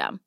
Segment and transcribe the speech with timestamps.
[0.00, 0.20] system.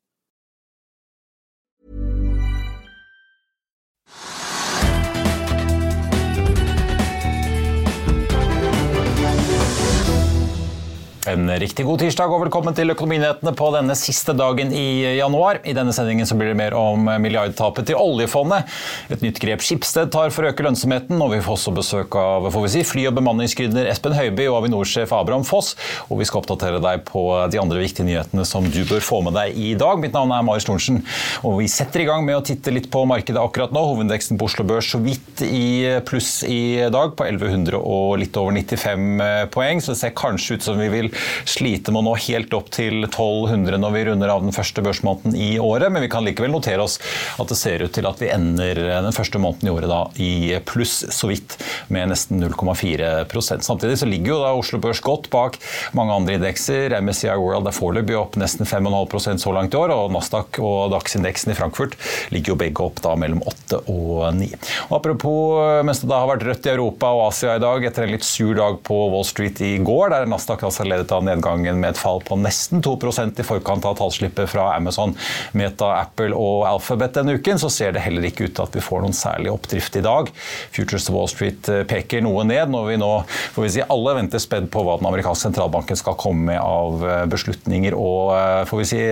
[11.24, 15.56] En riktig god tirsdag og velkommen til Økonominyhetene på denne siste dagen i januar.
[15.64, 18.68] I denne sendingen så blir det mer om milliardtapet til oljefondet.
[19.08, 22.50] Et nytt grep Skipsted tar for å øke lønnsomheten, og vi får også besøk av
[22.52, 25.72] får vi si, fly- og bemanningsgründer Espen Høiby og Avinor-sjef Abraham Foss.
[26.10, 29.38] Og vi skal oppdatere deg på de andre viktige nyhetene som du bør få med
[29.38, 30.04] deg i dag.
[30.04, 31.00] Mitt navn er Marius Thorensen,
[31.40, 33.86] og vi setter i gang med å titte litt på markedet akkurat nå.
[33.94, 38.52] Hovedindeksen på Oslo Børs så vidt i pluss i dag, på 1100 og litt over
[38.60, 41.13] 95 poeng, så det ser kanskje ut som vi vil
[41.48, 45.36] slite med å nå helt opp til 1200 når vi runder av den første børsmåneden
[45.38, 46.98] i året, men vi kan likevel notere oss
[47.40, 50.32] at det ser ut til at vi ender den første måneden i året da i
[50.66, 51.58] pluss, så vidt,
[51.92, 55.58] med nesten 0,4% Samtidig så ligger jo da Oslo Børs godt bak
[55.96, 56.94] mange andre indekser.
[57.04, 61.52] MSCI World er foreløpig opp nesten 5,5% så langt i år, og Nasdaq og DAX-indeksen
[61.52, 61.96] i Frankfurt
[62.34, 64.50] ligger jo begge opp da mellom 8 og 9.
[64.88, 68.06] Og apropos, mens det da har vært rødt i Europa og Asia i dag, etter
[68.06, 71.80] en litt sur dag på Wall Street i går, der Nasdaq altså ledet av nedgangen
[71.80, 75.14] med et fall på nesten 2% i forkant av tallslippet fra Amazon,
[75.52, 78.84] Meta, Apple og Alphabet denne uken, så ser det heller ikke ut til at vi
[78.84, 80.30] får noen særlig oppdrift i dag.
[80.74, 83.10] Futures Wall Street peker noe ned når vi nå
[83.54, 87.02] får vi si, alle venter spedd på hva den amerikanske sentralbanken skal komme med av
[87.30, 88.32] beslutninger og
[88.70, 89.02] får vi si,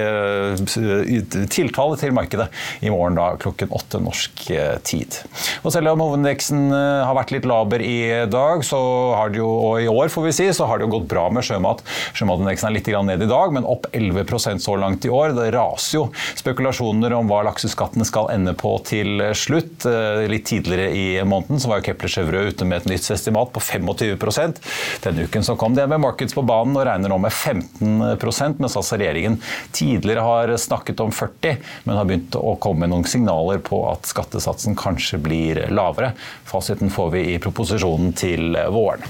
[1.53, 2.49] tiltale til markedet
[2.81, 4.45] i morgen da, klokken åtte norsk
[4.87, 5.19] tid.
[5.63, 8.81] Og selv om hovedindeksen har vært litt laber i dag, så
[9.19, 11.29] har det jo, og i år får vi si, så har det jo gått bra
[11.33, 11.82] med sjømat.
[12.17, 15.35] Sjømatindeksen er litt ned i dag, men opp 11% så langt i år.
[15.37, 16.05] Det raser jo
[16.39, 19.87] spekulasjoner om hva lakseskattene skal ende på til slutt.
[20.29, 23.63] Litt tidligere i måneden så var jo Kepler Chevrø ute med et nytt estimat på
[23.63, 24.61] 25%
[25.03, 28.99] Denne uken så kom DNB Markets på banen og regner nå med 15% mens altså
[29.01, 29.39] regjeringen
[29.75, 34.09] tidligere har snakket om 40 men har begynt å komme med noen signaler på at
[34.09, 36.13] skattesatsen kanskje blir lavere.
[36.49, 39.05] Fasiten får vi i proposisjonen til våren.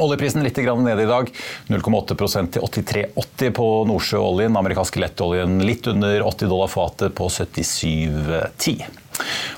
[0.00, 1.30] Oljeprisen litt ned i dag,
[1.68, 4.56] 0,8% til 83,80 på Nordsjøoljen.
[4.58, 8.86] Amerikanske lettoljen litt under 80 dollar fatet på 77,10.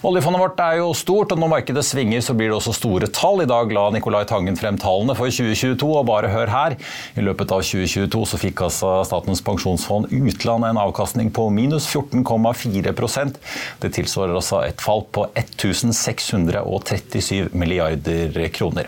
[0.07, 3.43] Oljefondet vårt er jo stort, og når markedet svinger, så blir det også store tall.
[3.45, 6.73] I dag la Nicolai Tangen frem tallene for 2022, og bare hør her.
[7.21, 13.35] I løpet av 2022 så fikk altså Statens pensjonsfond utland en avkastning på minus 14,4%
[13.83, 18.85] Det tilsvarer altså et fall på 1637 milliarder kroner.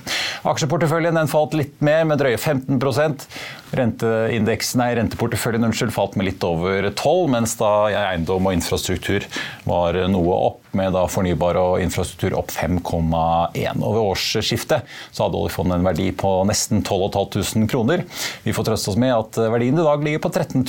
[0.48, 3.26] Aksjeporteføljen den falt litt mer, med drøye 15%
[3.72, 9.24] Renteindeksen, nei, renteporteføljen unnskyld, falt med litt over 12 mens da eiendom og infrastruktur
[9.68, 13.82] var noe opp med fornybar og infrastruktur opp 5,1.
[13.82, 18.04] Og ved årsskiftet så hadde oljefondet en verdi på nesten 12 500 kroner.
[18.44, 20.64] Vi får trøste oss med at verdien i dag ligger på 13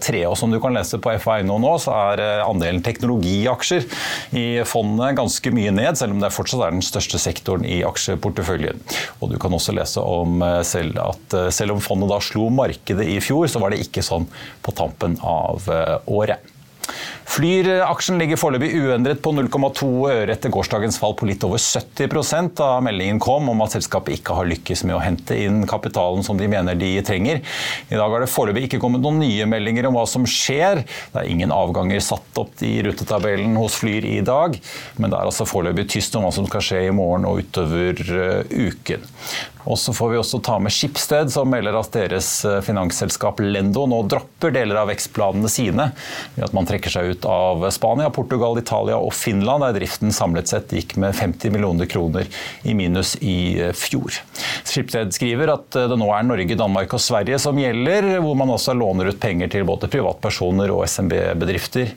[0.00, 0.24] 003.
[0.28, 3.86] Og som du kan lese på FA.no nå, så er andelen teknologiaksjer
[4.36, 8.80] i fondet ganske mye ned, selv om det fortsatt er den største sektoren i aksjeporteføljen.
[9.20, 13.18] Og du kan også lese om selv at selv om fondet da slo markedet i
[13.24, 14.28] fjor, så var det ikke sånn
[14.64, 15.68] på tampen av
[16.10, 16.40] året.
[17.30, 22.70] Flyr-aksjen ligger foreløpig uendret på 0,2 øre etter gårsdagens fall på litt over 70 da
[22.82, 26.48] meldingen kom om at selskapet ikke har lykkes med å hente inn kapitalen som de
[26.50, 27.38] mener de trenger.
[27.86, 30.82] I dag har det foreløpig ikke kommet noen nye meldinger om hva som skjer.
[31.12, 34.58] Det er ingen avganger satt opp i rutetabellen hos Flyr i dag,
[34.98, 38.02] men det er altså foreløpig tyst om hva som skal skje i morgen og utover
[38.50, 39.06] uken.
[39.68, 43.84] Og så får vi også ta med Skipsted, som melder at deres eh, finansselskap Lendo
[43.90, 45.90] nå dropper deler av vekstplanene sine
[46.36, 50.50] ved at man trekker seg ut av Spania, Portugal, Italia og Finland, der driften samlet
[50.50, 52.28] sett gikk med 50 millioner kroner
[52.62, 54.20] i minus i eh, fjor.
[54.64, 58.54] Skipsted skriver at eh, det nå er Norge, Danmark og Sverige som gjelder, hvor man
[58.56, 61.94] også låner ut penger til både privatpersoner og SMB-bedrifter.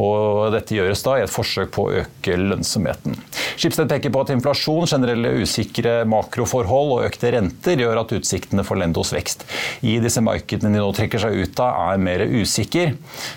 [0.00, 3.16] Og dette gjøres da i et forsøk på å øke lønnsomheten.
[3.56, 8.80] Skipsted peker på at inflasjon, generelle usikre makroforhold og økte renter gjør at utsiktene for
[8.80, 9.46] Lendos vekst
[9.86, 12.94] i disse markedene de nå trekker seg ut av, er mer usikker.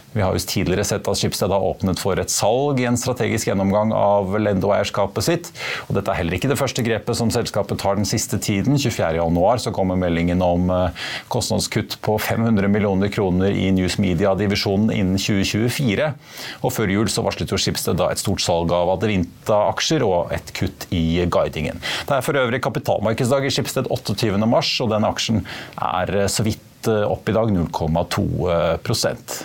[0.10, 3.52] Vi har jo tidligere sett at Schibsted har åpnet for et salg i en strategisk
[3.52, 5.50] gjennomgang av Lendo-eierskapet sitt.
[5.86, 8.80] Og dette er heller ikke det første grepet som selskapet tar den siste tiden.
[8.82, 15.22] 24.1 så kommer meldingen om eh, kostnadskutt på 500 millioner kroner i News Media-divisjonen innen
[15.22, 16.10] 2024.
[16.66, 20.54] Og før jul så varslet jo Schibsted da et stort salg av Adevinta-aksjer og et
[20.58, 21.78] kutt i guidingen.
[22.10, 24.34] Det er for øvrig kapitalmarkedsdag i Schibsted 28.3,
[24.84, 25.46] og den aksjen
[25.76, 29.40] er eh, så vidt eh, opp i dag 0,2%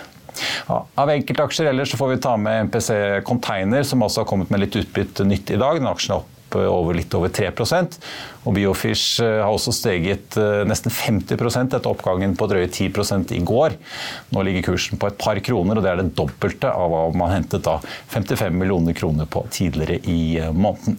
[0.69, 2.90] ja, av enkeltaksjer ellers får vi ta med MPC
[3.26, 5.78] Container, som også har kommet med litt utbytte nytt i dag.
[5.78, 7.99] Den aksjen er opp eh, over litt over 3%
[8.44, 13.43] og Biofish eh, har også steget eh, nesten 50% etter oppgangen på drøye 10 i
[13.46, 13.78] går.
[14.34, 17.37] Nå ligger kursen på et par kroner, og det er det dobbelte av hva man
[17.38, 17.78] hentet da
[18.14, 20.99] 55 millioner kroner på tidligere i måneden.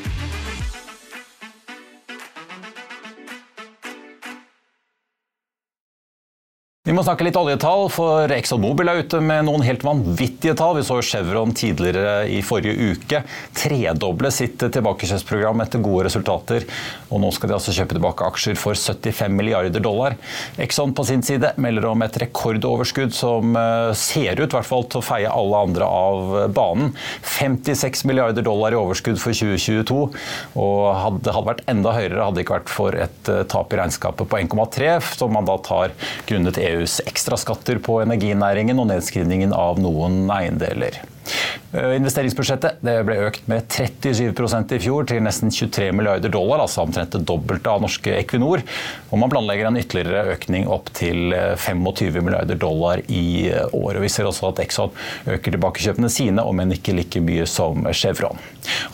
[6.81, 10.79] Vi må snakke litt oljetall, for ExxonMobil er ute med noen helt vanvittige tall.
[10.79, 13.19] Vi så Chevron tidligere i forrige uke
[13.53, 16.65] tredoble sitt tilbakekjøpsprogram etter gode resultater.
[17.13, 20.15] Og nå skal de altså kjøpe tilbake aksjer for 75 milliarder dollar.
[20.57, 25.03] Exxon på sin side melder om et rekordoverskudd som eh, ser ut hvert fall til
[25.03, 26.95] å feie alle andre av banen.
[27.35, 29.99] 56 milliarder dollar i overskudd for 2022.
[30.65, 33.81] Og hadde, det vært enda høyere hadde det ikke vært for et eh, tap i
[33.83, 34.91] regnskapet på 1,3,
[35.21, 35.93] som man da tar
[36.25, 41.01] grunnet EU EUs ekstraskatter på energinæringen og nedskrivningen av noen eiendeler.
[41.71, 47.13] Eh, investeringsbudsjettet ble økt med 37% i fjor til nesten 23 milliarder dollar, altså omtrent
[47.15, 48.65] det dobbelte av norske Equinor.
[49.11, 53.91] Og man planlegger en ytterligere økning opp til 25 eh, milliarder dollar i året.
[53.91, 54.01] år.
[54.01, 54.91] Vi ser også at Exxon
[55.29, 58.39] øker tilbakekjøpene sine, om enn ikke like mye som Chevron.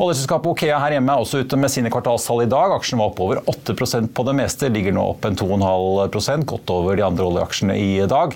[0.01, 2.75] Oljeselskapet Okea her hjemme er også ute med sine kvartalstall i dag.
[2.77, 6.97] Aksjen var opp over 8% på det meste, ligger nå opp en 2,5% godt over
[6.97, 8.35] de andre oljeaksjene i dag.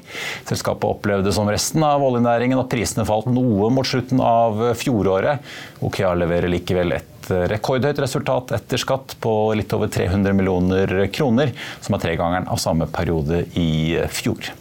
[0.50, 5.44] Selskapet opplevde som resten av oljenæringen at prisene falt noe mot slutten av fjoråret.
[5.86, 11.96] Okea leverer likevel et rekordhøyt resultat etter skatt på litt over 300 millioner kroner, som
[11.96, 14.52] er tregangeren av samme periode i fjor.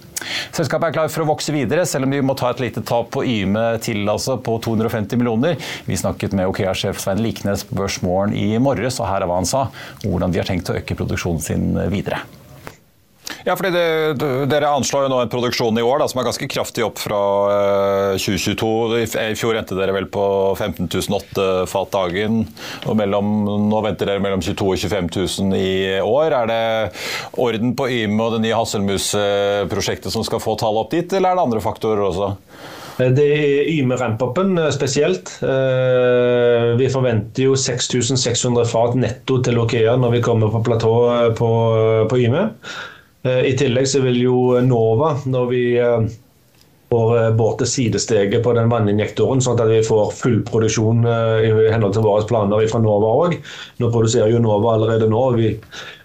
[0.56, 3.10] Selskapet er klar for å vokse videre, selv om de må ta et lite tap
[3.14, 5.56] på Yme til altså på 250 millioner.
[5.86, 9.48] Vi snakket med Okea-sjef Svein Liknes på Børsmorgen i morges, og her er hva han
[9.48, 12.22] sa om hvordan de har tenkt å øke produksjonen sin videre.
[13.46, 16.48] Ja, fordi det, Dere anslår jo nå en produksjon i år da, som er ganske
[16.50, 17.20] kraftig opp fra
[18.20, 18.70] 2022.
[19.00, 20.24] Eh, I fjor endte dere vel på
[20.58, 22.42] 15 008 fat dagen.
[22.86, 23.32] og mellom,
[23.70, 26.36] Nå venter dere mellom 22 og 25 000 i år.
[26.42, 26.60] Er det
[27.40, 31.40] orden på Yme og det nye Hasselmus-prosjektet som skal få tallet opp dit, eller er
[31.40, 32.34] det andre faktorer også?
[33.00, 35.32] Det er Yme ramp-upen eh, spesielt.
[35.40, 40.94] Eh, vi forventer jo 6600 fat netto til Okea når vi kommer på platå
[41.38, 41.50] på,
[42.10, 42.48] på Yme.
[43.22, 46.08] Eh, I tillegg så vil jo Nova, når vi eh,
[46.90, 51.94] får båt båret sidesteget på den vanninjektoren, sånn at vi får full produksjon i henhold
[51.94, 53.36] til våre planer fra Nova òg.
[53.78, 55.22] Nå produserer jo Nova allerede nå.
[55.36, 55.52] Vi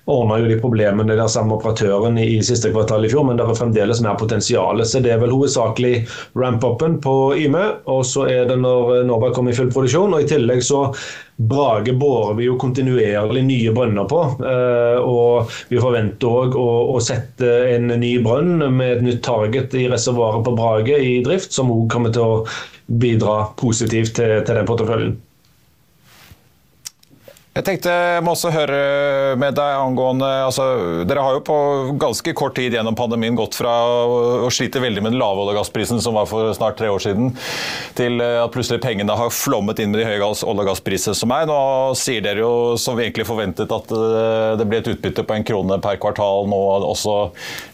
[0.06, 3.58] ordna jo de problemene der samme operatøren i siste kvartal i fjor, men det er
[3.58, 4.84] fremdeles mer potensial.
[4.86, 5.96] Så det er vel hovedsakelig
[6.38, 10.14] ramp-upen på Yme, og så er det når Nova kommer i full produksjon.
[10.14, 10.86] Og i tillegg så
[11.36, 14.22] Brage borer vi jo kontinuerlig nye brønner på.
[14.40, 19.90] Eh, og vi forventer òg å, sette en ny brønn med et nytt target i
[19.92, 22.42] reservoaret på Brage i drift, som òg kommer til å
[23.02, 25.16] bidra positivt til, til den porteføljen.
[27.56, 28.78] Jeg tenkte jeg må også høre
[29.40, 30.64] med deg angående altså,
[31.08, 31.60] Dere har jo på
[32.02, 33.72] ganske kort tid gjennom pandemien gått fra
[34.44, 37.00] å slite veldig med den lave olje- og gassprisen som var for snart tre år
[37.00, 37.30] siden,
[37.96, 41.32] til eh, at plutselig pengene har flommet inn med de høye olje- og gassprisene som
[41.32, 41.48] er.
[41.48, 41.60] Nå
[41.96, 45.48] sier dere jo, som vi egentlig forventet, at eh, det blir et utbytte på en
[45.48, 46.60] krone per kvartal nå,
[46.92, 47.16] også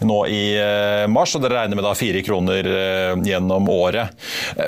[0.06, 2.70] nå i eh, mars, og dere regner med da fire kroner
[3.26, 4.14] gjennom året.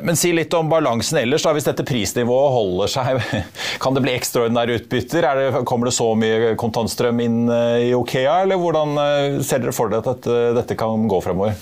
[0.01, 1.45] Men si litt om balansen ellers.
[1.45, 3.23] da, Hvis dette prisnivået holder seg,
[3.85, 5.02] kan det bli ekstraordinære utbytte?
[5.03, 5.35] Utbytter?
[5.35, 9.75] Det, kommer det så mye kontantstrøm inn eh, i Okea, eller hvordan eh, ser dere
[9.75, 11.55] for dere at dette kan gå fremover?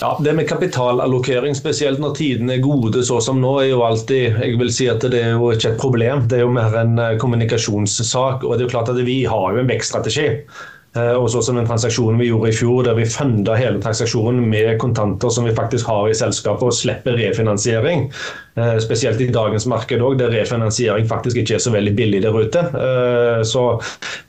[0.00, 4.38] Ja, Det med kapitalallokering, spesielt når tidene er gode så som nå, er jo alltid
[4.40, 6.24] jeg vil si at det er jo ikke et problem.
[6.28, 8.44] Det er jo mer en eh, kommunikasjonssak.
[8.44, 10.28] og det er jo klart at Vi har jo en vekststrategi.
[10.90, 14.72] Og så som den transaksjonen vi gjorde i fjor, der vi funda hele transaksjonen med
[14.82, 18.08] kontanter som vi faktisk har i selskapet, og slipper refinansiering.
[18.54, 22.34] Eh, spesielt i dagens marked òg, der refinansiering faktisk ikke er så veldig billig der
[22.34, 22.62] ute.
[22.74, 23.78] Eh, så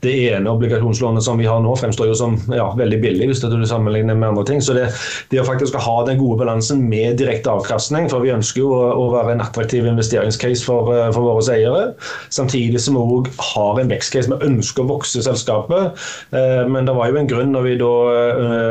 [0.04, 3.50] det ene obligasjonslånet som vi har nå, fremstår jo som ja, veldig billig hvis du
[3.66, 4.62] sammenligner med andre ting.
[4.62, 4.88] Så det,
[5.32, 9.08] det å faktisk ha den gode balansen med direkte avkastning, for vi ønsker jo å,
[9.12, 11.82] være en attraktiv investeringscase for, eh, for våre eiere,
[12.30, 14.30] samtidig som vi òg har en vekstcase.
[14.30, 15.98] Vi ønsker å vokse selskapet,
[16.32, 17.90] men det var jo en grunn når vi da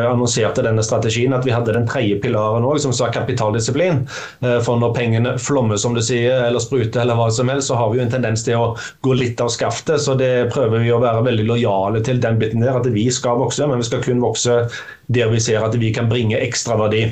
[0.07, 4.03] annonserte denne strategien at vi hadde den tredje pilaren òg, som sa kapitaldisiplin.
[4.63, 7.91] For når pengene flomme, som du sier, eller sprute, eller hva som helst, så har
[7.91, 8.71] vi jo en tendens til å
[9.05, 10.01] gå litt av skaftet.
[10.03, 13.41] Så det prøver vi å være veldig lojale til den biten der, at vi skal
[13.41, 14.61] vokse, men vi skal kun vokse
[15.11, 17.07] der vi ser at vi kan bringe ekstra verdi.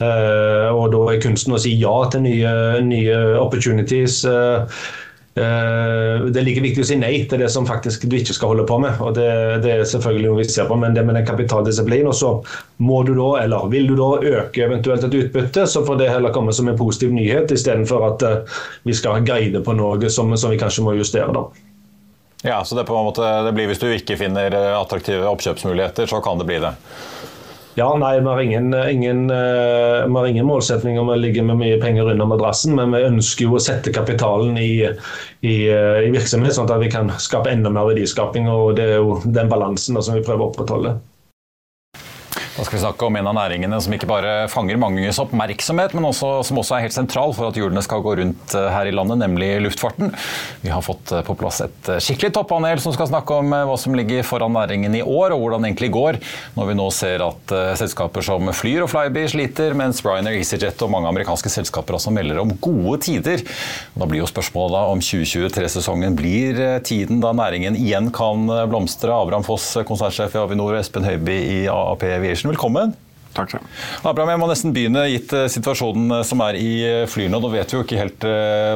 [0.00, 4.24] Uh, og da er kunsten å si ja til nye, nye opportunities.
[4.26, 4.80] Eh,
[5.34, 8.66] det er like viktig å si nei til det som faktisk du ikke skal holde
[8.68, 9.00] på med.
[9.02, 9.26] og Det,
[9.64, 12.12] det er selvfølgelig noe vi ser på, men det med den kapitaldisiplinen.
[12.12, 12.30] og så
[12.78, 16.34] må du da, eller vil du da øke eventuelt et utbytte, så får det heller
[16.34, 20.54] komme som en positiv nyhet, istedenfor at uh, vi skal guide på noe som, som
[20.54, 21.34] vi kanskje må justere.
[21.34, 21.48] da.
[22.44, 26.06] Ja, så det, på en måte, det blir Hvis du ikke finner eh, attraktive oppkjøpsmuligheter,
[26.06, 26.74] så kan det bli det?
[27.74, 31.58] Ja, nei, Vi har ingen, ingen, uh, vi har ingen målsetning om å ligge med
[31.58, 36.12] mye penger under madrassen, men vi ønsker jo å sette kapitalen i, i, uh, i
[36.14, 38.46] virksomhet, sånn at vi kan skape enda mer verdiskaping.
[38.50, 40.94] og Det er jo den balansen da, som vi prøver å opprettholde.
[42.54, 46.04] Da skal vi snakke om en av næringene som ikke bare fanger manges oppmerksomhet, men
[46.06, 48.92] også, som også er helt sentral for at hjulene skal gå rundt eh, her i
[48.94, 50.12] landet, nemlig luftfarten.
[50.62, 53.74] Vi har fått eh, på plass et eh, skikkelig toppanel som skal snakke om hva
[53.80, 56.20] som ligger foran næringen i år, og hvordan det egentlig går,
[56.54, 60.94] når vi nå ser at selskaper som Flyr og Flyby sliter, mens Ryanair, EasyJet og
[60.94, 63.42] mange amerikanske selskaper også melder om gode tider.
[63.98, 69.10] Da blir jo spørsmålet om 2023-sesongen blir tiden da næringen igjen kan blomstre.
[69.10, 72.94] Abraham Foss, konsernsjef i Avinor, og Espen Høiby i AAP Aviation Iversen, velkommen.
[73.34, 73.64] Takk skal
[74.06, 77.40] Abraham, jeg må nesten begynne, gitt eh, situasjonen eh, som er i eh, flyene.
[77.40, 78.26] Nå vet vi jo ikke helt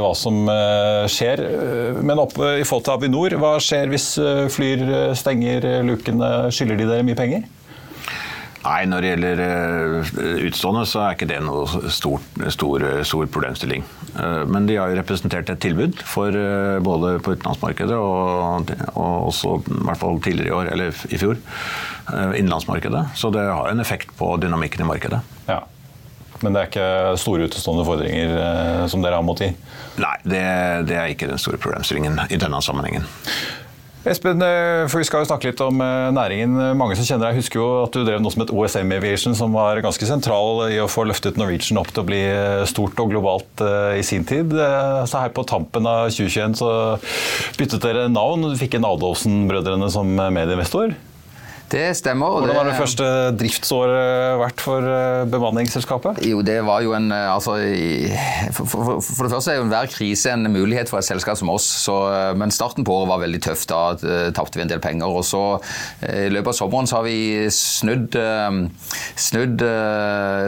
[0.03, 0.49] hva som
[1.13, 1.43] skjer.
[2.03, 4.09] Men opp, i forhold til Avinor, hva skjer hvis
[4.55, 6.49] Flyr stenger lukene?
[6.55, 7.47] Skylder de dere mye penger?
[8.65, 9.43] Nei, når det gjelder
[10.49, 13.85] utstående, så er ikke det noe stor, stor, stor problemstilling.
[14.51, 16.35] Men de har jo representert et tilbud for
[16.85, 21.39] både på utenlandsmarkedet og, og også i hvert fall tidligere i år, eller i fjor.
[22.15, 23.07] Eh, innenlandsmarkedet.
[23.15, 25.21] Så det har en effekt på dynamikken i markedet.
[25.47, 25.65] Ja.
[26.41, 29.51] Men det er ikke store utestående fordringer eh, som dere har mot i?
[30.01, 30.45] Nei, det,
[30.89, 33.05] det er ikke den store problemstillingen i denne sammenhengen.
[34.07, 35.81] Espen, eh, for Vi skal jo snakke litt om
[36.15, 36.55] næringen.
[36.79, 39.57] Mange som kjenner deg husker jo at du drev noe som het OSM Aviation, som
[39.57, 42.23] var ganske sentral i å få løftet Norwegian opp til å bli
[42.71, 43.65] stort og globalt
[43.99, 44.55] i sin tid.
[44.55, 46.71] Så her på tampen av 2021 så
[47.59, 48.47] byttet dere navn.
[48.53, 50.95] Du fikk en Adolfsen-brødrene som medieinvestor.
[51.69, 52.39] Det stemmer.
[52.41, 53.07] Hvordan har det første
[53.37, 56.23] driftsåret vært for eh, bemanningsselskapet?
[56.25, 57.59] Jo, det var jo en eh, altså,
[58.57, 61.53] for, for, for, det første er jo enhver krise en mulighet for et selskap som
[61.53, 61.67] oss.
[61.85, 63.67] Så, eh, men starten på året var veldig tøff.
[63.69, 63.83] Da
[64.33, 65.13] tapte vi en del penger.
[65.13, 65.43] Og så
[66.09, 68.17] i løpet av sommeren så har vi snudd,
[69.19, 69.65] snudd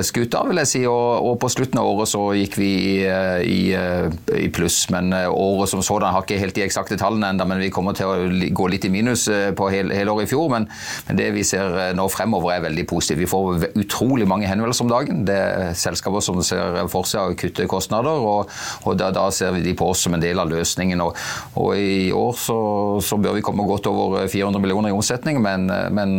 [0.06, 0.82] skuta, vil jeg si.
[0.88, 2.72] Og, og, på slutten av året så gikk vi
[3.04, 4.82] i, i pluss.
[4.94, 8.08] Men året som sådan har ikke helt de eksakte tallene ennå, men vi kommer til
[8.08, 8.16] å
[8.56, 10.48] gå litt i minus på hele, hele året i fjor.
[10.54, 10.70] men
[11.16, 13.22] det vi ser eh, nå fremover er veldig positivt.
[13.22, 15.22] Vi får utrolig mange henvendelser om dagen.
[15.28, 18.50] Det er selskaper som ser for seg å kutte kostnader, og,
[18.84, 21.02] og da, da, ser vi de på oss som en del av løsningen.
[21.04, 21.16] Og,
[21.60, 22.58] og i år så,
[23.04, 26.12] så, bør vi komme godt over 400 millioner i omsetning, men, men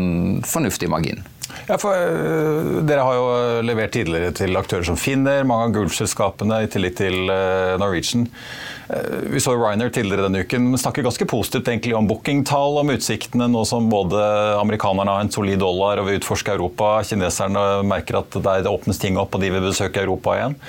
[0.48, 1.24] fornuftig margin.
[1.67, 1.91] Ja, for
[2.88, 3.25] Dere har jo
[3.65, 7.25] levert tidligere til aktører som Finner, mange av Gulf-selskapene, i tillit til
[7.81, 8.29] Norwegian.
[9.31, 13.48] Vi så Ryanair tidligere denne uken men snakker ganske positivt egentlig om bookingtall, om utsiktene,
[13.51, 14.19] nå som både
[14.60, 16.98] amerikanerne har en solid dollar og vil utforske Europa.
[17.07, 20.60] Kineserne merker at det åpnes ting opp og de vil besøke Europa igjen.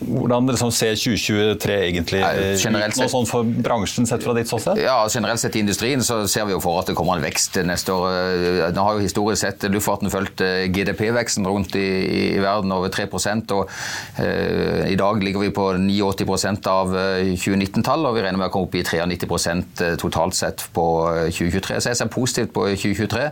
[0.00, 4.80] Hvordan liksom ser 2023 egentlig ut nå sånn for bransjen sett fra ditt ståsted?
[4.82, 7.60] Ja, Generelt sett i industrien så ser vi jo for at det kommer en vekst
[7.62, 8.72] neste år.
[8.74, 10.42] Nå har jo historisk sett luftfarten fulgt
[10.74, 11.86] GDP-veksten rundt i,
[12.34, 13.70] i, verden over 3 og
[14.18, 18.68] eh, i dag ligger vi på 89 av 2019-tall, og vi regner med å komme
[18.68, 20.86] opp i 93% totalt sett på
[21.30, 21.78] 2023.
[21.78, 23.28] Så jeg ser positivt på 2023.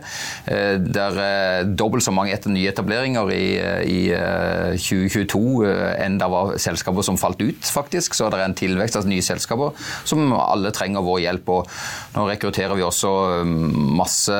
[0.87, 3.45] Det er dobbelt så mange etter nyetableringer i,
[3.91, 3.99] i
[4.77, 5.41] 2022
[6.01, 8.15] enn det var selskaper som falt ut, faktisk.
[8.17, 9.75] Så det er en tilvekst av nye selskaper
[10.07, 11.51] som alle trenger vår hjelp.
[11.55, 13.11] Og nå rekrutterer vi også
[13.45, 14.37] masse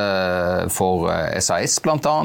[0.73, 1.09] for
[1.43, 2.15] SAS, bl.a.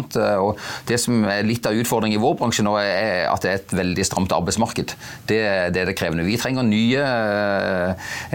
[0.42, 3.60] Og det som er litt av utfordringen i vår bransje nå, er at det er
[3.60, 4.96] et veldig stramt arbeidsmarked.
[5.28, 5.40] Det,
[5.74, 6.26] det er det krevende.
[6.26, 7.08] Vi trenger nye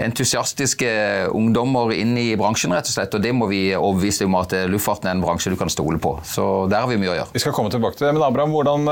[0.02, 0.90] entusiastiske
[1.32, 3.16] ungdommer inn i bransjen, rett og slett.
[3.16, 6.16] Og det må vi overbevise om at luftfarten er en bransje du kan stole på.
[6.26, 7.32] Så der har vi mye å gjøre.
[7.34, 8.14] Vi skal komme tilbake til det.
[8.16, 8.88] Men Abraham, hvordan,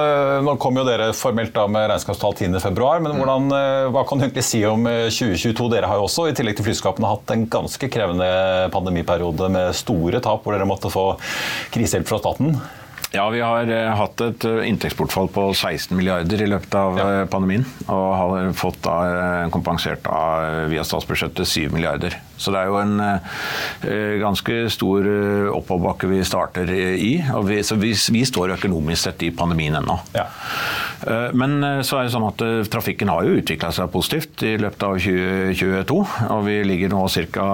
[0.46, 4.26] nå kom jo dere formelt da med regnskapstall 10.2, men hvordan, eh, hva kan du
[4.26, 5.66] egentlig si om 2022?
[5.66, 8.28] Eh, dere har jo også, i tillegg til flyskapene, hatt en ganske krevende
[8.74, 11.06] pandemiperiode med store tap, hvor dere måtte få
[11.74, 12.60] krisehjelp fra staten.
[13.10, 17.06] Ja, vi har uh, hatt et uh, inntektsbortfall på 16 milliarder i løpet av ja.
[17.10, 17.64] uh, pandemien.
[17.90, 18.86] Og har fått
[19.50, 22.14] kompensert av, via statsbudsjettet 7 milliarder.
[22.40, 23.02] Så det er jo en
[24.22, 25.04] ganske stor
[25.52, 27.10] oppoverbakke vi starter i.
[27.20, 29.98] Vi, så vi, vi, står økonomisk sett i pandemien ennå.
[30.14, 30.24] Ja.
[31.36, 34.96] Men så er det sånn at trafikken har jo utvikla seg positivt i løpet av
[35.04, 35.98] 2022.
[36.32, 37.02] Og vi ligger nå
[37.36, 37.46] ca.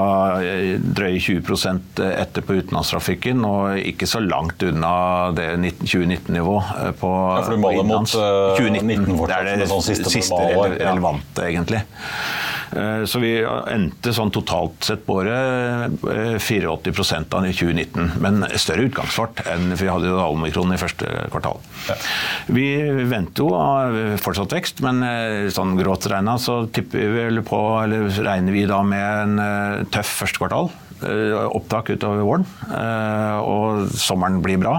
[0.79, 4.95] drøye 20% etter på utenlandstrafikken, og ikke så langt unna
[5.35, 9.87] det 2019-nivå eh, på Ja, For du måler mot 2019 fortsatt, Det er det sånn
[9.87, 10.43] siste, siste
[10.81, 11.51] relevante, ja.
[11.53, 11.83] egentlig.
[12.77, 16.03] Eh, så vi endte sånn totalt sett på året
[16.73, 16.73] 84
[17.39, 18.17] av 2019.
[18.23, 21.61] Men større utgangsfart enn for vi hadde i omikron i første kvartal.
[21.91, 21.99] Ja.
[22.51, 22.67] Vi
[23.11, 25.05] venter jo fortsatt vekst, men
[25.55, 26.65] sånn grått regna så
[26.99, 30.73] vi på, eller regner vi da med en tøff første kvartal.
[31.05, 34.79] Eh, opptak utover våren, eh, og sommeren blir bra.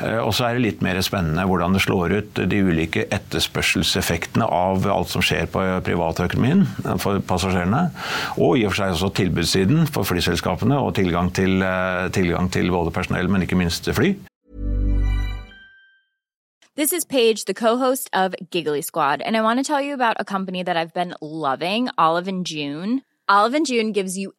[0.00, 4.46] Eh, og så er det litt mer spennende hvordan det slår ut de ulike etterspørselseffektene
[4.46, 6.62] av alt som skjer på privatøkonomien
[7.02, 7.88] for passasjerene,
[8.38, 11.58] og i og for seg også tilbudssiden for flyselskapene og tilgang til,
[12.14, 14.14] tilgang til både personell, men ikke minst fly.
[16.76, 20.14] This is Paige, the co-host of Giggly Squad, and I want to tell you about
[20.20, 23.02] a company that I've been loving, Olive and June.
[23.28, 24.32] Olive and June gives you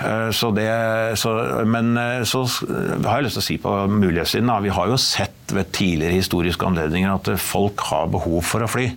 [0.00, 0.66] Eh, så det,
[1.20, 1.32] så,
[1.68, 2.42] men eh, så
[3.04, 6.66] har jeg lyst til å si på mulighetssiden Vi har jo sett ved tidligere historiske
[6.66, 8.88] anledninger at folk har behov for å fly.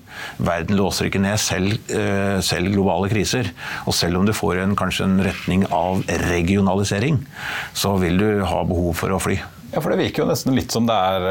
[0.42, 3.52] Verden låser ikke ned selv, eh, selv globale kriser.
[3.86, 7.22] Og selv om du får en, kanskje en retning av regionalisering,
[7.78, 9.42] så vil du ha behov for å fly.
[9.74, 11.28] Ja, for Det virker jo nesten litt som det er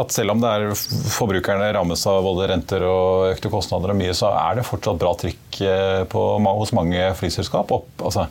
[0.00, 0.74] at selv om det er
[1.14, 5.12] forbrukerne rammes av både renter og økte kostnader og mye, så er det fortsatt bra
[5.20, 5.60] trykk
[6.10, 7.70] på, hos mange flyselskap.
[7.74, 8.26] Opp, altså,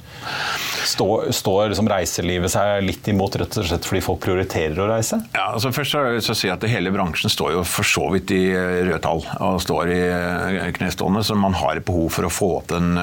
[0.90, 5.20] står, står liksom reiselivet seg litt imot rett og slett fordi folk prioriterer å reise?
[5.36, 8.42] Ja, altså først har jeg si at Hele bransjen står jo for så vidt i
[8.56, 12.72] røde tall og står i knestående, så man har et behov for å få opp
[12.72, 12.98] den,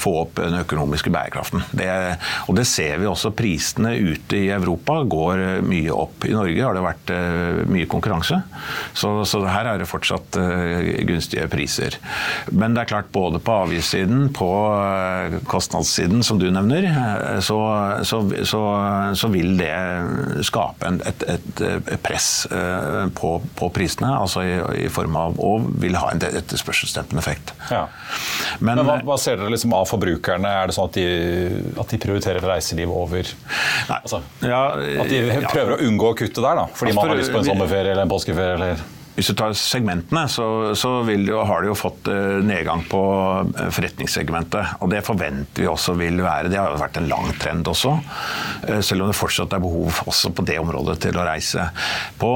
[0.00, 1.64] få opp den økonomiske bærekraften.
[1.76, 1.90] Det,
[2.48, 3.34] og det ser vi også.
[3.36, 5.19] Prisene ute i Europa går
[5.66, 6.26] mye opp.
[6.28, 7.12] I Norge har det vært
[7.70, 8.40] mye konkurranse,
[8.96, 10.38] så, så her er det fortsatt
[11.08, 11.96] gunstige priser.
[12.50, 14.50] Men det er klart både på avgiftssiden, på
[15.50, 16.88] kostnadssiden, som du nevner,
[17.44, 17.58] så,
[18.06, 18.62] så, så,
[19.18, 19.72] så vil det
[20.46, 22.30] skape et, et, et press
[23.14, 24.54] på, på, prisene, altså i,
[24.84, 27.54] i, form av og vil ha en etterspørselsdempende effekt.
[27.70, 27.86] Ja.
[28.58, 30.50] Men, Men hva, hva, ser dere liksom av forbrukerne?
[30.60, 31.06] Er det sånn at de,
[31.80, 33.28] at de prioriterer reiseliv over
[33.90, 34.62] altså, ja,
[35.00, 35.76] At de prøver ja.
[35.76, 38.06] å unngå å kutte der, da, fordi altså, man har lyst på en sommerferie eller
[38.06, 38.56] en påskeferie?
[38.58, 38.88] eller...
[39.20, 43.00] Hvis du tar segmentene, så, så du, har de jo fått eh, nedgang på
[43.44, 44.78] eh, forretningssegmentet.
[44.80, 46.48] Og det forventer vi også vil være.
[46.48, 47.92] Det har jo vært en lang trend også.
[48.64, 51.66] Eh, selv om det fortsatt er behov også på det området til å reise.
[52.16, 52.30] På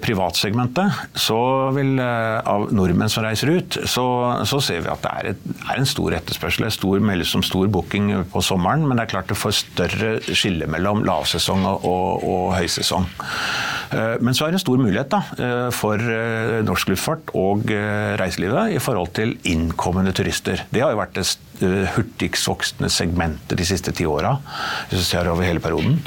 [0.00, 1.36] privatsegmentet så
[1.76, 4.06] vil av nordmenn som reiser ut, så,
[4.48, 6.68] så ser vi at det er, et, er, en stor etterspørsel.
[6.72, 10.68] Det meldes som stor booking på sommeren, men det er klart det får større skille
[10.70, 13.08] mellom lavsesong og, og, og høysesong.
[13.92, 15.20] Men så er det en stor mulighet da,
[15.76, 16.00] for
[16.66, 20.64] norsk luftfart og eh, reiselivet i forhold til innkommende turister.
[20.72, 21.26] Det har jo vært det
[21.66, 24.34] eh, hurtigst voksende segmentet de siste ti åra,
[24.90, 26.00] hvis du ser over hele perioden.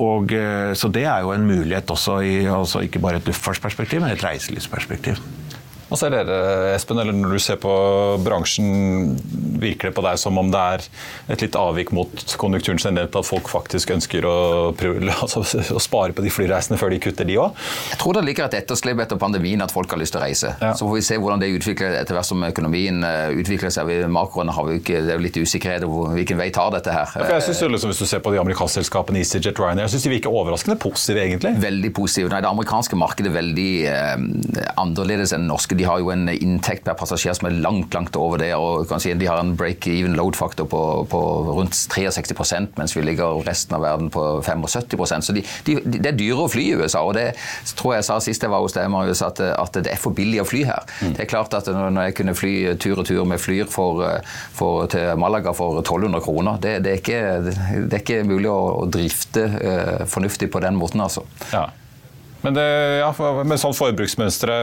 [0.00, 0.32] Og,
[0.76, 4.24] så det er jo en mulighet også i altså ikke bare et luftfartsperspektiv, men et
[4.24, 5.20] reiselivsperspektiv.
[5.90, 6.36] Hva ser dere,
[6.76, 7.70] Espen, eller når du ser på
[8.22, 9.16] bransjen,
[9.60, 10.84] virker det på deg som om det er
[11.34, 14.36] et litt avvik mot konjunkturens tendens at folk faktisk ønsker å,
[14.78, 17.58] prøve, altså, å, spare på de flyreisene før de kutter de òg?
[17.90, 20.54] Jeg tror det ligger et etterslep etter pandemien at folk har lyst til å reise.
[20.62, 20.72] Ja.
[20.78, 23.90] Så får vi se hvordan det utvikler etter hvert som økonomien eh, utvikler seg.
[24.14, 27.10] Makroene har vi ikke, det er jo litt usikkerhet om hvilken vei tar dette her.
[27.18, 29.96] Ja, jeg synes det, liksom, Hvis du ser på de amerikanske selskapene EasyJet Ryanair, jeg
[29.96, 31.54] synes de virker overraskende positive, egentlig.
[31.60, 32.30] Veldig positive.
[32.32, 36.28] Nei, det amerikanske markedet er veldig eh, annerledes enn det norske de har jo en
[36.28, 38.52] inntekt per passasjer som er langt langt over det.
[38.54, 41.20] og kan si De har en break-even load-faktor på, på,
[41.56, 46.18] rundt 63% mens vi ligger resten av verden på 75% Så de, de, det er
[46.18, 47.02] dyrere å fly i USA.
[47.02, 47.32] og Det
[47.76, 50.42] tror jeg sa sist jeg var hos deg, Marius, at, at, det er for billig
[50.42, 50.84] å fly her.
[51.00, 51.14] Mm.
[51.16, 54.02] Det er klart at Når jeg kunne fly tur og tur med Flyr for,
[54.56, 57.20] for, til Malaga for 1200 kroner, det, det, er, ikke,
[57.88, 61.00] det er ikke mulig å, å drifte uh, fornuftig på den måten.
[61.00, 61.24] altså.
[61.54, 61.68] Ja.
[62.40, 62.66] Men det,
[63.02, 63.10] ja,
[63.44, 64.54] men sånn forbruksmønstre,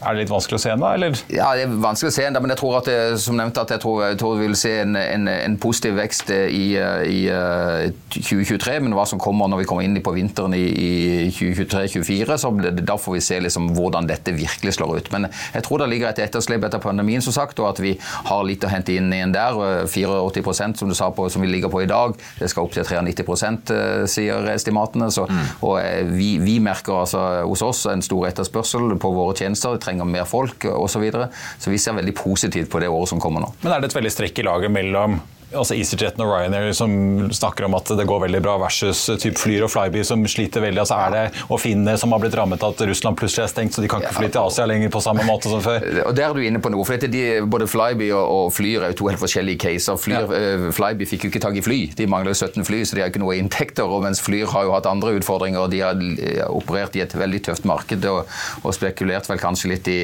[0.00, 1.18] er det litt vanskelig å se ennå, eller?
[1.32, 3.74] Ja, det er vanskelig å se ennå, men jeg tror at det, som nevnt, at
[3.74, 7.90] jeg tror, jeg tror vi vil se en, en, en, positiv vekst i, i uh,
[8.16, 8.78] 2023.
[8.86, 10.90] Men hva som kommer når vi kommer inn på vinteren i, i
[11.36, 15.12] 2023-2024, så da får vi se liksom hvordan dette virkelig slår ut.
[15.12, 18.46] Men jeg tror det ligger et etterslep etter pandemien, som sagt, og at vi har
[18.48, 19.60] litt å hente inn igjen der.
[19.90, 22.16] 84% som du sa på, som vi ligger på i dag.
[22.40, 23.36] Det skal opp til 93
[23.74, 25.10] eh, sier estimatene.
[25.12, 25.44] Så, mm.
[25.68, 29.74] Og eh, vi, vi merker altså, hos oss en stor etterspørsel på våre tjenester.
[29.74, 30.88] Vi trenger mer folk osv.
[30.90, 31.30] Så, videre.
[31.58, 33.52] så vi ser veldig positivt på det året som kommer nå.
[33.62, 35.14] Men er det et veldig strekk i laget mellom
[35.50, 36.92] altså EasyJet og Ryanair som
[37.34, 40.82] snakker om at det går veldig bra, versus typ Flyr og Flyby som sliter veldig.
[40.84, 43.74] altså Er det og Finne som har blitt rammet av at Russland plutselig er stengt,
[43.74, 45.84] så de kan ikke fly til Asia lenger på samme måte som før?
[46.06, 46.84] Og Der er du inne på noe.
[46.86, 49.98] for de, Både Flyby og Flyr er jo to helt forskjellige caser.
[50.00, 50.66] Flyr, ja.
[50.66, 51.80] uh, Flyby fikk jo ikke tak i fly.
[51.98, 53.84] De mangler 17 fly, så de har ikke noe inntekter.
[53.84, 55.60] og Mens Flyr har jo hatt andre utfordringer.
[55.64, 58.30] og De har eh, operert i et veldig tøft marked og,
[58.62, 60.00] og spekulert vel kanskje litt i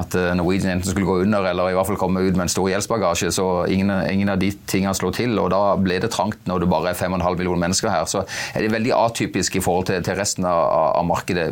[0.00, 2.52] at eh, Norwegian enten skulle gå under eller i hvert fall komme ut med en
[2.52, 3.32] stor gjeldsbagasje.
[3.36, 5.38] Så ingen, ingen av de tingene slår til.
[5.38, 8.06] og da ble det trangt når det bare er 5,5 millioner mennesker her.
[8.06, 8.22] Så
[8.54, 10.62] er det veldig atypisk i forhold til, til resten av,
[11.00, 11.48] av, markedet.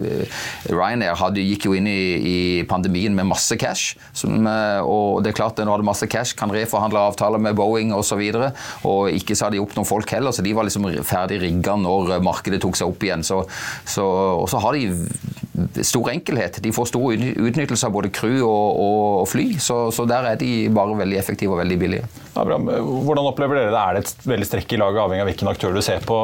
[0.71, 3.99] Ryanair hadde, gikk jo inn i, i, pandemien med masse cash.
[4.13, 7.57] Som, eh, og det er klart når du hadde masse cash, kan reforhandle avtaler med
[7.59, 8.21] Boeing osv.
[8.21, 11.41] Og, så og ikke sa de opp noen folk heller, så de var liksom ferdig
[11.43, 13.25] rigga når markedet tok seg opp igjen.
[13.27, 13.43] Så,
[13.89, 14.05] så,
[14.45, 14.89] og så har de
[15.87, 16.59] stor enkelhet.
[16.63, 18.81] De får stor utnyttelse av både crew og,
[19.23, 22.09] og fly, så, så, der er de bare veldig effektive og veldig billige.
[22.35, 22.71] Abraham,
[23.07, 23.83] Hvordan opplever dere det?
[23.83, 26.19] Er det et veldig strekk i laget, avhengig av hvilken aktør du ser på?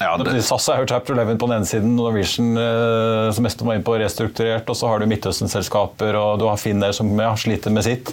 [0.00, 0.42] Ja, det...
[0.42, 3.84] SAS har jo Chapter 11 på den ene siden, Norwegian eh, som mest må inn
[3.84, 7.84] på restrukturert, og så har du Midtøsten-selskaper og du har Finner som ja, sliter med
[7.84, 8.08] sitt.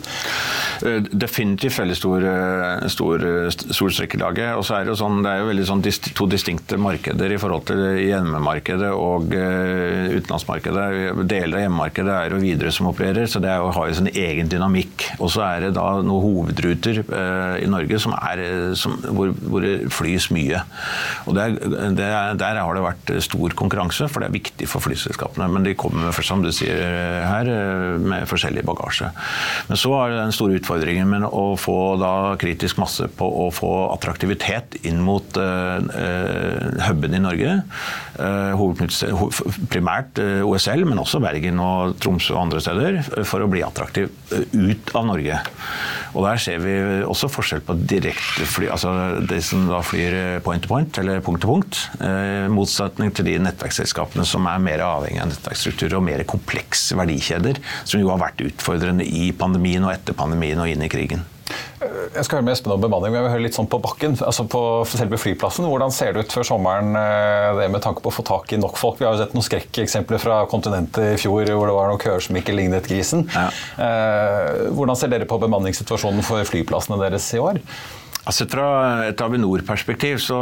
[0.84, 3.23] Eh, definitivt veldig stor, eh, stor,
[3.56, 4.58] stor i laget.
[4.60, 7.32] Og så er det jo sånn, det er jo veldig sånn dist, to distinkte markeder
[7.32, 10.86] i forhold til hjemmemarkedet og uh, utenlandsmarkedet.
[11.23, 14.52] Deler av hjemmemarkedet er jo videre som opererer, så det jo, har jo sin egen
[14.52, 15.08] dynamikk.
[15.21, 18.43] Og så er det da noen hovedruter uh, i Norge som er,
[18.80, 20.62] som, hvor, hvor det flys mye.
[21.28, 22.09] Og det er det,
[22.41, 25.49] Der har det vært stor konkurranse, for det er viktig for flyselskapene.
[25.51, 26.81] Men de kommer som du sier
[27.27, 27.47] her,
[28.01, 29.09] med forskjellig bagasje.
[29.69, 33.47] Men så er det den store utfordringen med å få da kritisk masse på å
[33.53, 35.77] få attraktivitet inn mot uh,
[36.87, 37.55] huben i Norge.
[38.17, 38.65] Uh,
[39.71, 44.11] primært uh, OSL, men også Bergen og Tromsø og andre steder, for å bli attraktiv
[44.53, 45.41] ut av Norge.
[46.17, 48.91] Og Der ser vi også forskjell på direktefly, altså
[49.27, 51.66] de som da flyr point to point, eller punkt til punkt.
[52.03, 57.62] Eh, motsetning til de nettverksselskapene som er mer avhengig av nettverksstrukturer og mer komplekse verdikjeder,
[57.84, 61.25] som jo har vært utfordrende i pandemien og etter pandemien og inn i krigen.
[61.77, 64.17] Jeg skal høre med Espen om bemanning, men jeg vil høre litt sånn på bakken.
[64.25, 65.67] altså På selve flyplassen.
[65.69, 68.60] Hvordan ser det ut før sommeren eh, det med tanke på å få tak i
[68.60, 68.97] nok folk?
[68.99, 72.23] Vi har jo sett noen skrekkeksempler fra kontinentet i fjor hvor det var noen køer
[72.23, 73.27] som ikke lignet grisen.
[73.36, 73.47] Ja.
[73.86, 77.62] Eh, hvordan ser dere på bemanningssituasjonen for flyplassene deres i år?
[78.33, 78.67] Sett fra
[79.07, 80.37] et Avinor-perspektiv så,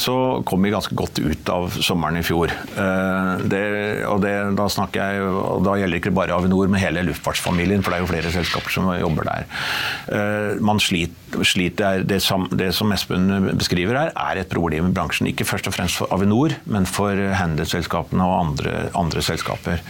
[0.00, 0.14] så,
[0.44, 2.52] kom vi ganske godt ut av sommeren i fjor.
[2.52, 3.62] Eh, det,
[4.08, 7.92] og det, da snakker jeg, og da gjelder ikke bare Avinor, men hele luftfartsfamilien, for
[7.92, 9.46] det er jo flere selskaper som jobber der.
[10.12, 14.94] Eh, man sliter, sliter det, som, det som Espen beskriver her, er et problem i
[14.96, 15.30] bransjen.
[15.32, 19.80] Ikke først og fremst for Avinor, men for handelsselskapene og andre, andre selskaper.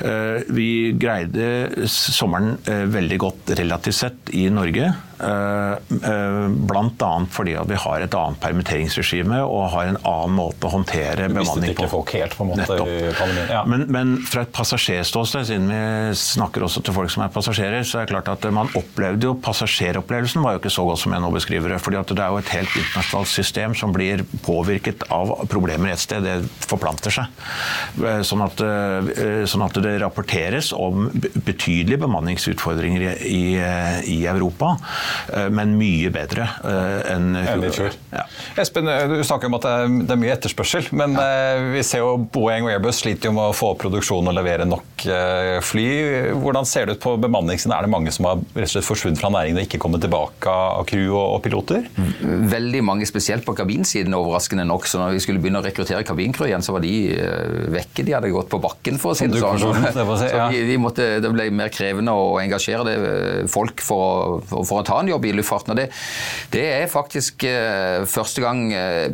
[0.00, 4.88] Eh, vi greide sommeren veldig godt relativt sett i Norge.
[5.18, 7.26] Blant Bl.a.
[7.30, 11.74] fordi at vi har et annet permitteringsregime og har en annen måte å håndtere bemanning
[11.76, 11.88] på.
[11.90, 12.76] Folk helt på en måte
[13.50, 13.62] ja.
[13.68, 15.80] men, men, fra et passasjerståsted, siden vi
[16.18, 19.34] snakker også til folk som er passasjerer, så er det klart at man opplevde jo
[19.44, 21.80] passasjeropplevelsen var jo ikke så godt som jeg nå beskriver det.
[21.84, 26.02] fordi at det er jo et helt internasjonalt system som blir påvirket av problemer et
[26.02, 26.24] sted.
[26.24, 27.42] Det forplanter seg.
[28.02, 31.08] Eh, sånn at, eh, sånn at det rapporteres om
[31.46, 33.44] betydelige bemanningsutfordringer i, i,
[34.14, 35.07] i Europa, eh,
[35.54, 36.48] men mye bedre
[37.08, 37.96] enn enn fjor.
[38.12, 38.24] Ja.
[38.60, 41.58] Espen, eh, du snakker om at det er, mye etterspørsel, men ja.
[41.74, 44.66] vi ser jo Boeing og Airbus sliter jo med å få opp produksjonen og levere
[44.68, 45.06] nok
[45.64, 45.86] fly.
[46.42, 47.74] Hvordan ser det ut på bemanningssiden?
[47.76, 50.52] Er det mange som har rett og slett forsvunnet fra næringen og ikke kommet tilbake
[50.52, 51.86] av crew og, piloter?
[52.50, 54.88] Veldig mange, spesielt på kabinsiden, overraskende nok.
[54.90, 56.94] Så når vi skulle begynne å rekruttere kabincrew igjen, så var de
[57.74, 58.06] vekke.
[58.06, 59.56] De hadde gått på bakken, for å si det sånn.
[60.18, 62.96] Så vi, vi måtte, det ble mer krevende å engasjere det,
[63.52, 65.74] folk for, å, for, å ta en jobb i luftfarten.
[65.74, 65.88] og det,
[66.52, 69.06] det er faktisk uh, første gang uh,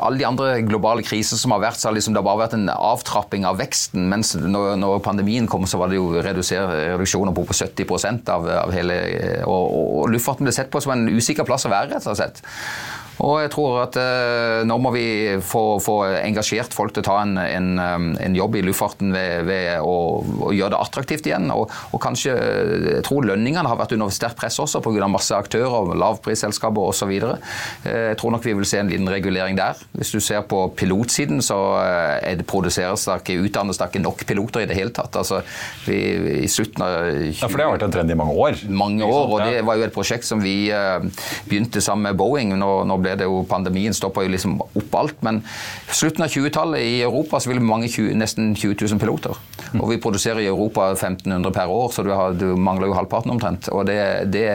[0.00, 2.68] Alle de andre globale kriser som har vært, så har liksom det bare vært en
[2.72, 4.08] avtrapping av veksten.
[4.10, 8.74] Mens når, når pandemien kom, så var det jo reduksjoner på, på 70 av, av
[8.74, 8.96] hele
[9.46, 12.42] og, og, luftfarten ble sett på som en usikker plass å være, rett og slett.
[13.20, 15.04] Og jeg tror at eh, nå må vi
[15.44, 19.44] få, få, engasjert folk til å ta en, en, um, en jobb i luftfarten ved,
[19.48, 21.50] ved å, å, gjøre det attraktivt igjen.
[21.52, 25.08] Og, og, kanskje Jeg tror lønningene har vært under sterkt press også pga.
[25.10, 27.12] masse aktører, lavprisselskaper osv.
[27.12, 29.78] Eh, jeg tror nok vi vil se en liten regulering der.
[29.96, 34.04] Hvis du ser på pilotsiden, så eh, er det produseres det ikke, utdannes det ikke
[34.04, 35.20] nok piloter i det hele tatt.
[35.20, 35.42] Altså,
[35.84, 36.00] vi,
[36.46, 37.36] i slutten av 20...
[37.42, 38.64] Ja, For det har vært en trend i mange år?
[38.70, 40.56] Mange år, og det var jo et prosjekt som vi
[41.50, 42.56] begynte sammen med Boeing.
[42.56, 45.22] Nå, nå ble det jo pandemien stoppa jo liksom opp alt.
[45.26, 45.42] Men
[45.88, 49.38] slutten av 20-tallet i Europa så vil vi mange 20, nesten 20 000 piloter.
[49.78, 53.32] Og vi produserer i Europa 1500 per år, så du, har, du mangler jo halvparten
[53.34, 53.70] omtrent.
[53.74, 53.98] Og det,
[54.34, 54.46] det,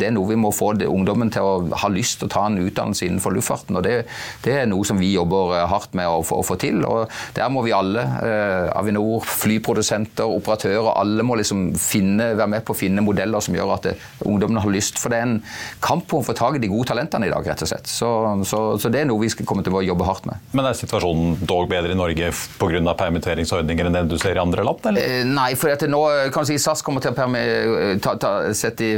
[0.00, 2.60] det, er noe vi må få ungdommen til å ha lyst til å ta en
[2.62, 3.76] utdannelse innenfor luftfarten.
[3.78, 3.96] Og det,
[4.44, 6.82] det er noe som vi jobber eh, hardt med å å få til.
[6.88, 12.66] Og der må vi alle, eh, Avinor, flyprodusenter, operatører, alle må liksom finne, være med
[12.66, 13.96] på å finne modeller som gjør at det,
[14.28, 15.00] ungdommen har lyst.
[15.02, 15.38] For det er en
[15.84, 17.91] kamp om å få tak i de gode talentene i dag, rett og slett.
[17.92, 18.08] Så,
[18.44, 20.40] så, så, det er noe vi skal komme til å jobbe hardt med.
[20.56, 22.94] Men er situasjonen dog bedre i Norge pga.
[22.96, 24.86] permitteringsordninger enn det du ser i andre land?
[24.88, 25.18] Eller?
[25.20, 26.00] Eh, nei, for nå
[26.32, 28.88] kan du si SAS kommer til å eh, ta, ta, sette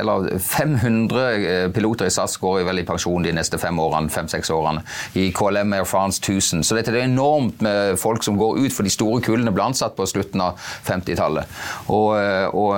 [0.00, 4.52] eller 500 eh, piloter i SAS går vel i pensjon de neste fem årene, fem-seks
[4.54, 4.80] årene.
[5.20, 6.64] I KLM Air France 1000.
[6.64, 9.96] Så dette er enormt med folk som går ut, for de store kullene ble ansatt
[9.98, 10.56] på slutten av
[10.88, 11.52] 50-tallet.
[11.92, 12.16] Og,
[12.56, 12.72] og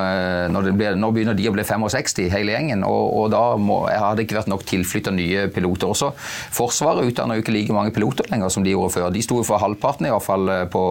[0.51, 2.83] nå, nå, begynner de å bli 65, hele gjengen.
[2.89, 6.11] Og, og da må, hadde det ikke vært nok tilflytta nye piloter også.
[6.55, 9.11] Forsvaret utdanner jo ikke like mange piloter lenger som de gjorde før.
[9.13, 10.83] De sto for halvparten i hvert fall eh, på,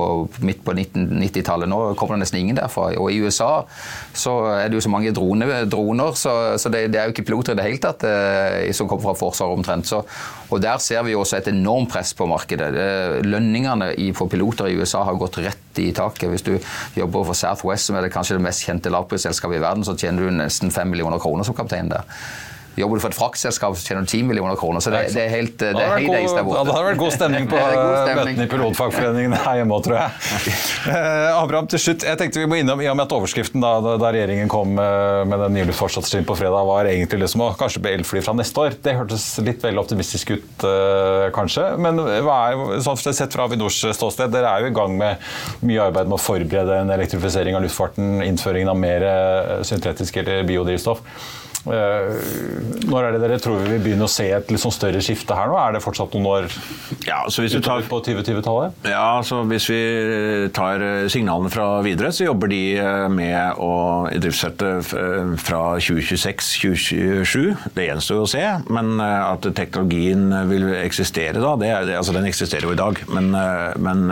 [0.45, 1.69] midt på 1990-tallet.
[1.69, 2.89] Nå kommer det nesten ingen derfra.
[2.99, 3.63] Og i USA
[4.13, 7.27] så er det jo så mange drone, droner, så, så det, det, er jo ikke
[7.31, 9.89] piloter i det hele tatt eh, som kommer fra Forsvaret omtrent.
[9.89, 10.03] Så,
[10.49, 12.69] og der ser vi også et enormt press på markedet.
[13.25, 16.29] Lønningene for piloter i USA har gått rett i taket.
[16.31, 16.53] Hvis du
[16.97, 20.25] jobber for Southwest, som er det kanskje det mest kjente lavprisselskapet i verden, så tjener
[20.25, 22.07] du nesten fem millioner kroner som kaptein der.
[22.79, 24.83] Jobber du for et fraktselskap, så tjener du 10 millioner kroner.
[24.83, 26.59] Så det, det er helt det er god, der borte.
[26.59, 27.59] Ja, det hadde vært god stemning på
[28.19, 30.09] møtene i pilotfagforeningen her hjemme òg, tror jeg.
[30.89, 33.73] Eh, Abraham, til slutt, jeg tenkte vi må innom, i og med at overskriften da,
[33.99, 37.81] da regjeringen kom eh, med den nye luftfartsstrategien på fredag, var egentlig liksom å kanskje
[37.83, 38.77] bli elfly fra neste år.
[38.83, 41.65] Det hørtes litt vel optimistisk ut, eh, kanskje.
[41.83, 45.29] Men hva er, sånn sett fra Avinors ståsted, dere er jo i gang med
[45.67, 49.05] mye arbeid med å forberede en elektrifisering av luftfarten, innføringen av mer
[49.67, 51.03] syntetisk eller biodrivstoff.
[51.67, 55.35] Eh, når er det dere tror vi vil begynne å se et sånn større skifte
[55.35, 55.57] her nå?
[55.59, 56.47] Er det fortsatt noen år
[57.03, 58.87] ja, så hvis du tar, på 2020-tallet?
[58.87, 59.79] Ja, så Hvis vi
[60.55, 63.73] tar signalene fra videre, så jobber de eh, med å
[64.13, 67.67] idriftsette eh, fra 2026-2027.
[67.75, 72.67] Det gjenstår jo å se, men at teknologien vil eksistere da, det, altså den eksisterer
[72.69, 73.31] jo i dag, men,
[73.83, 74.03] men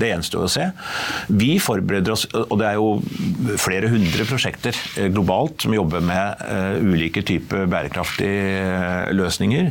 [0.00, 0.68] det gjenstår å se.
[1.28, 4.78] Vi forbereder oss, og det er jo flere hundre prosjekter
[5.14, 6.46] globalt som jobber med
[6.86, 9.70] ulike typer bærekraftige eh, løsninger.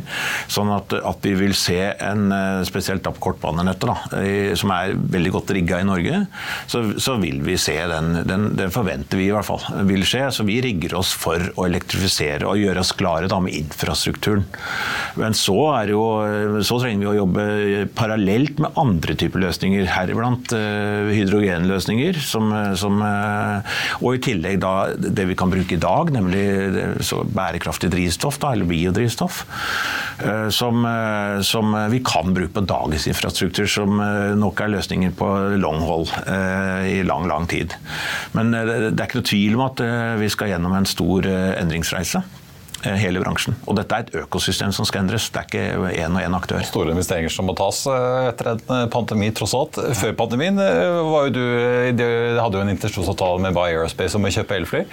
[0.52, 5.52] Sånn at, at vi vil se en eh, spesielt opp kortbanenettet, som er veldig godt
[5.56, 6.22] rigga i Norge,
[6.70, 10.26] så, så, vil vi se den, den, den, forventer vi i hvert fall vil skje.
[10.34, 14.44] Så vi rigger oss for å elektrifisere og gjøre oss klare da med infrastrukturen.
[15.20, 16.02] Men så, er jo,
[16.66, 17.46] så trenger vi å jobbe
[17.96, 22.20] parallelt med andre typer løsninger, heriblant uh, hydrogenløsninger.
[22.26, 26.44] Som, som, uh, og i tillegg da det vi kan bruke i dag, nemlig
[27.36, 29.42] bærekraftig drivstoff, da, eller biodrivstoff,
[30.24, 35.12] eh, som, eh, som, vi kan bruke på dagens infrastruktur, som eh, nok er løsninger
[35.16, 35.28] på
[35.60, 36.10] long hold
[36.86, 37.74] i lang, lang tid.
[38.36, 39.80] Men det er ikke noe tvil om at
[40.20, 42.22] vi skal gjennom en stor endringsreise
[42.86, 43.56] hele bransjen.
[43.66, 46.62] Og dette er et økosystem som skal endres, det er ikke én og én aktør.
[46.68, 49.80] Store investeringer som må tas etter en pandemi, tross alt.
[49.98, 51.42] Før pandemien var jo du,
[52.38, 54.84] hadde jo en intensjonsavtale med Buy Aerospace om å kjøpe elfly.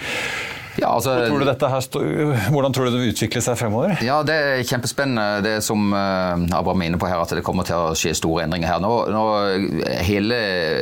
[0.80, 3.94] Ja, altså, tror her, hvordan tror du det vil utvikle seg fremover?
[4.02, 7.66] Ja, Det er kjempespennende det som uh, Abraham er inne på her, at det kommer
[7.68, 8.82] til å skje store endringer her.
[8.82, 9.22] Nå, nå,
[10.06, 10.38] hele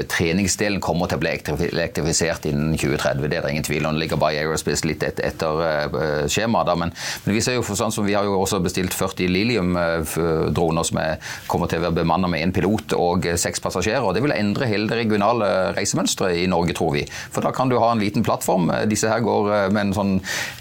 [0.09, 1.35] treningsdelen kommer til å bli
[1.69, 3.27] elektrifisert innen 2030.
[3.29, 3.99] Det er det ingen tvil om.
[3.99, 6.73] Det ligger bare i Aerospace litt et, etter uh, skjemaet.
[6.81, 6.95] Men,
[7.27, 11.03] men, vi ser jo for sånn som vi har jo også bestilt 40 Lilium-droner som
[11.03, 11.21] er,
[11.53, 14.05] kommer til å være bemannet med én pilot og seks passasjerer.
[14.07, 17.05] og Det vil endre hele det regionale reisemønsteret i Norge, tror vi.
[17.33, 18.73] For da kan du ha en liten plattform.
[18.89, 20.15] Disse her går med en sånn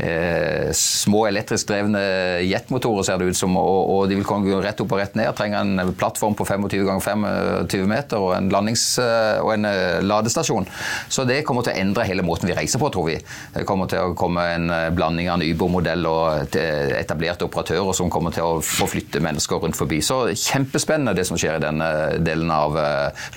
[0.03, 2.01] eh, små elektrisk drevne
[2.45, 3.55] jetmotorer, ser det ut som.
[3.59, 5.31] Og, og, de vil komme rett opp og rett ned.
[5.37, 10.01] Trenger en plattform på 25 ganger 25 meter og en landings- eh, og en eh,
[10.05, 10.67] ladestasjon.
[11.11, 13.17] Så det kommer til å endre hele måten vi reiser på, tror vi.
[13.55, 18.11] Det kommer til å komme en eh, blanding av en Uber-modell og etablerte operatører som
[18.13, 20.01] kommer til å forflytte mennesker rundt forbi.
[20.05, 21.89] Så kjempespennende det som skjer i denne
[22.23, 22.77] delen av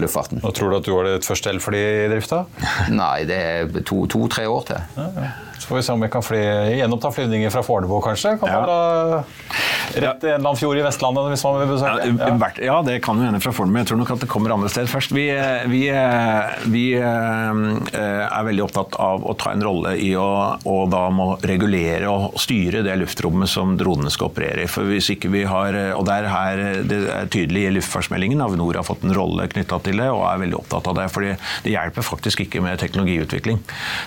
[0.03, 0.42] luftfarten.
[0.44, 2.44] Og tror du at du har ditt første elfly i drifta?
[2.94, 4.87] Nei, det er to-tre to, år til.
[4.99, 5.33] Ja, ja.
[5.59, 6.43] Så får vi se om vi kan fly,
[6.79, 8.37] gjenoppta flyvninger fra Fornebu, kanskje.
[8.40, 8.61] Kan ja.
[8.61, 8.81] man dra
[9.95, 12.09] rett til en eller annen fjord i Vestlandet hvis man vil besøke?
[12.19, 13.79] Ja, ja det kan jo hende fra Fornebu.
[13.83, 15.14] Jeg tror nok at det kommer andre steder først.
[15.14, 15.27] Vi,
[15.71, 15.83] vi,
[16.73, 20.29] vi, eh, er veldig opptatt av å ta en rolle i å
[20.64, 24.71] og da må regulere og styre det luftrommet som dronene skal operere i.
[24.71, 28.43] For hvis ikke vi har, og Det er her det er tydelig i luftfartsmeldingen.
[28.45, 31.09] Avinor har fått en rolle knytta til det og er veldig opptatt av det.
[31.14, 33.61] fordi det hjelper faktisk ikke med teknologiutvikling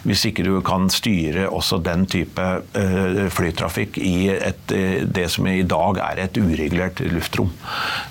[0.07, 2.41] hvis ikke du kan styre også den type
[2.77, 7.51] eh, flytrafikk i et, eh, det som i dag er et uregulert luftrom.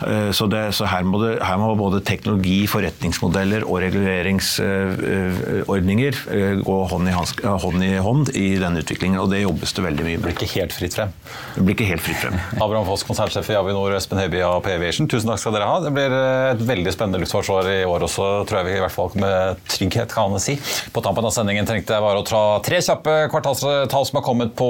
[0.07, 6.13] Eh, så, det, så her, må det, her, må både teknologi, forretningsmodeller og reguleringsordninger
[6.67, 9.21] gå hånd i, hånd i hånd i den utviklingen.
[9.23, 10.23] Og det jobbes det veldig mye med.
[10.23, 11.11] Det blir ikke helt fritt frem?
[11.57, 12.37] Det blir ikke helt fritt frem.
[12.65, 15.77] Abraham Foss, konsernsjef i Avinor, Espen Høiby av PV Aviation, tusen takk skal dere ha.
[15.83, 19.11] Det blir et veldig spennende luftfartsår i år også, tror jeg vi i hvert fall
[19.19, 20.57] med trygghet kan si.
[20.95, 24.55] På tampen av sendingen trengte jeg bare å ta tre kjappe kvartalstall som har kommet
[24.59, 24.67] på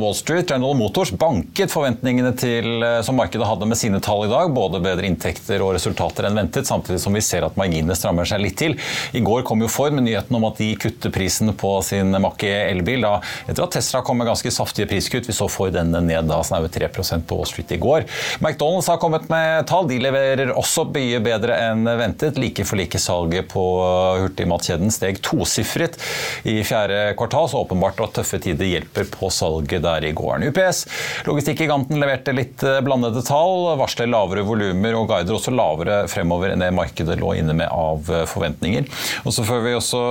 [0.00, 0.50] Wall Street.
[0.50, 4.52] General Motors banket forventningene til, eh, som markedet hadde med sine tall i dag.
[4.54, 8.42] Både bedre inntekter og resultater enn ventet, samtidig som vi ser at marginene strammer seg
[8.42, 8.76] litt til.
[9.12, 12.70] I går kom jo Ford med nyheten om at de kutter prisen på sin Mach-E
[12.70, 13.00] elbil.
[13.06, 15.26] Da, etter at Tesla kom med ganske saftige priskutt.
[15.26, 18.04] Vi så Ford denne ned da snaue 3 på Wall Street i går.
[18.40, 19.88] McDonald's har kommet med tall.
[19.88, 22.36] De leverer også mye bedre enn ventet.
[22.38, 23.64] Like for like salget på
[24.20, 25.96] hurtigmatkjeden steg tosifret
[26.44, 30.48] i fjerde kvartal, så åpenbart at tøffe tider hjelper på salget der i gården.
[30.50, 30.84] UPS,
[31.28, 36.64] logistikkgiganten, leverte litt eh, blandede tall, varsler lavere volumer og guider også lavere fremover enn
[36.64, 38.88] det markedet lå inne med av eh, forventninger.
[39.24, 40.02] Og så får vi også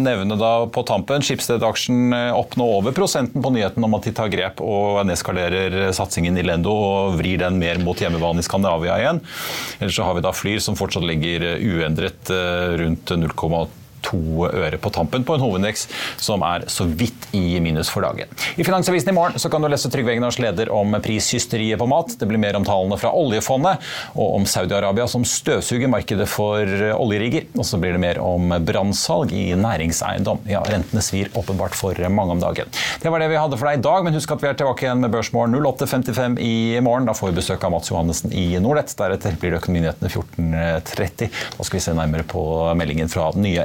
[0.00, 4.14] nevne da på tampen Schibsted-aksjen eh, opp nå over prosenten på nyheten om at de
[4.16, 8.98] tar grep og nedskalerer satsingen i Lendo og vrir den mer mot hjemmebane i Skandinavia
[9.02, 9.22] igjen.
[9.80, 12.30] Ellers så har vi da Flyr som fortsatt ligger uendret
[12.80, 15.86] rundt 0,2 to øre på tampen på en hovedindeks
[16.20, 18.30] som er så vidt i minus for dagen.
[18.56, 22.14] I Finansavisen i morgen så kan du lese Trygve Egnars leder om prishysteriet på mat.
[22.18, 23.82] Det blir mer om tallene fra oljefondet,
[24.14, 27.48] og om Saudi-Arabia som støvsuger markedet for oljerigger.
[27.58, 30.44] Og så blir det mer om brannsalg i næringseiendom.
[30.50, 32.70] Ja, rentene svir åpenbart for mange om dagen.
[33.02, 34.86] Det var det vi hadde for deg i dag, men husk at vi er tilbake
[34.86, 37.08] igjen med Børsmorgen 08.55 i morgen.
[37.08, 38.94] Da får vi besøk av Mats Johannessen i Nordnett.
[38.98, 41.30] Deretter blir det Økonominyhetene 14.30.
[41.58, 42.44] Da skal vi se nærmere på
[42.78, 43.64] meldingen fra den nye